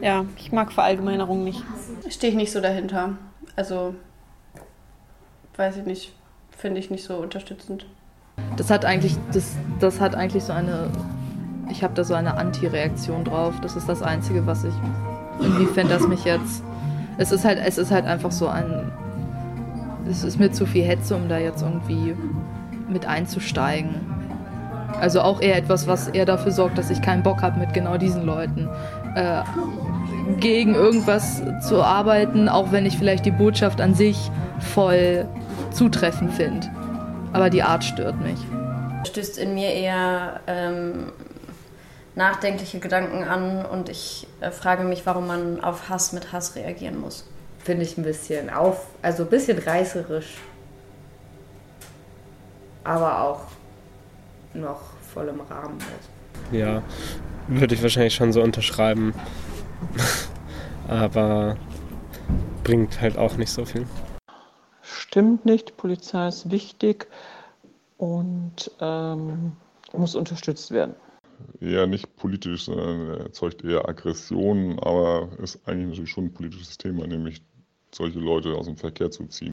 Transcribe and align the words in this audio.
ja, 0.00 0.24
ich 0.36 0.52
mag 0.52 0.72
Verallgemeinerungen 0.72 1.44
nicht. 1.44 1.62
Stehe 2.08 2.30
ich 2.30 2.36
nicht 2.36 2.52
so 2.52 2.60
dahinter. 2.60 3.14
Also, 3.56 3.94
weiß 5.56 5.78
ich 5.78 5.86
nicht, 5.86 6.12
finde 6.50 6.80
ich 6.80 6.90
nicht 6.90 7.04
so 7.04 7.16
unterstützend. 7.16 7.86
Das 8.56 8.70
hat 8.70 8.84
eigentlich, 8.84 9.16
das, 9.32 9.56
das 9.80 10.00
hat 10.00 10.14
eigentlich 10.14 10.44
so 10.44 10.52
eine, 10.52 10.90
ich 11.70 11.82
habe 11.84 11.94
da 11.94 12.04
so 12.04 12.14
eine 12.14 12.36
Anti-Reaktion 12.36 13.24
drauf. 13.24 13.54
Das 13.60 13.76
ist 13.76 13.88
das 13.88 14.02
Einzige, 14.02 14.46
was 14.46 14.64
ich, 14.64 14.74
inwiefern 15.40 15.88
das 15.88 16.06
mich 16.06 16.24
jetzt, 16.24 16.62
es 17.18 17.32
ist 17.32 17.44
halt, 17.44 17.58
es 17.64 17.76
ist 17.76 17.90
halt 17.90 18.06
einfach 18.06 18.32
so 18.32 18.48
ein, 18.48 18.90
es 20.08 20.24
ist 20.24 20.38
mir 20.38 20.50
zu 20.50 20.66
viel 20.66 20.84
Hetze, 20.84 21.14
um 21.14 21.28
da 21.28 21.38
jetzt 21.38 21.62
irgendwie 21.62 22.16
mit 22.88 23.06
einzusteigen. 23.06 23.94
Also 25.00 25.22
auch 25.22 25.40
eher 25.40 25.56
etwas, 25.56 25.86
was 25.86 26.08
eher 26.08 26.26
dafür 26.26 26.52
sorgt, 26.52 26.76
dass 26.76 26.90
ich 26.90 27.00
keinen 27.00 27.22
Bock 27.22 27.42
habe 27.42 27.58
mit 27.58 27.72
genau 27.72 27.96
diesen 27.96 28.24
Leuten 28.24 28.68
äh, 29.14 29.42
gegen 30.38 30.74
irgendwas 30.74 31.42
zu 31.66 31.82
arbeiten, 31.82 32.48
auch 32.48 32.70
wenn 32.70 32.84
ich 32.84 32.98
vielleicht 32.98 33.24
die 33.24 33.30
Botschaft 33.30 33.80
an 33.80 33.94
sich 33.94 34.30
voll 34.74 35.26
zutreffend 35.70 36.34
finde. 36.34 36.70
Aber 37.32 37.48
die 37.48 37.62
Art 37.62 37.82
stört 37.84 38.20
mich. 38.20 38.38
Stößt 39.06 39.38
in 39.38 39.54
mir 39.54 39.72
eher 39.72 40.40
ähm, 40.46 41.12
nachdenkliche 42.14 42.80
Gedanken 42.80 43.24
an 43.24 43.64
und 43.64 43.88
ich 43.88 44.26
äh, 44.40 44.50
frage 44.50 44.84
mich, 44.84 45.06
warum 45.06 45.26
man 45.26 45.64
auf 45.64 45.88
Hass 45.88 46.12
mit 46.12 46.32
Hass 46.32 46.56
reagieren 46.56 47.00
muss. 47.00 47.26
Finde 47.58 47.84
ich 47.84 47.96
ein 47.96 48.04
bisschen 48.04 48.50
auf, 48.50 48.86
also 49.00 49.22
ein 49.22 49.30
bisschen 49.30 49.58
reißerisch. 49.58 50.36
Aber 52.84 53.22
auch 53.22 53.40
noch 54.54 54.80
voll 55.00 55.28
im 55.28 55.40
Rahmen. 55.40 55.78
Halt. 55.80 56.52
Ja, 56.52 56.82
würde 57.48 57.74
ich 57.74 57.82
wahrscheinlich 57.82 58.14
schon 58.14 58.32
so 58.32 58.42
unterschreiben. 58.42 59.14
Aber 60.88 61.56
bringt 62.64 63.00
halt 63.00 63.16
auch 63.16 63.36
nicht 63.36 63.50
so 63.50 63.64
viel. 63.64 63.86
Stimmt 64.82 65.44
nicht, 65.44 65.76
Polizei 65.76 66.28
ist 66.28 66.50
wichtig 66.50 67.06
und 67.96 68.70
ähm, 68.80 69.52
muss 69.92 70.14
unterstützt 70.14 70.70
werden. 70.70 70.94
Eher 71.60 71.86
nicht 71.86 72.16
politisch, 72.16 72.64
sondern 72.64 73.20
erzeugt 73.20 73.64
eher 73.64 73.88
Aggressionen, 73.88 74.78
aber 74.78 75.28
ist 75.42 75.66
eigentlich 75.66 75.88
natürlich 75.88 76.10
schon 76.10 76.24
ein 76.26 76.34
politisches 76.34 76.76
Thema, 76.76 77.06
nämlich 77.06 77.42
solche 77.94 78.18
Leute 78.18 78.54
aus 78.54 78.66
dem 78.66 78.76
Verkehr 78.76 79.10
zu 79.10 79.26
ziehen. 79.26 79.48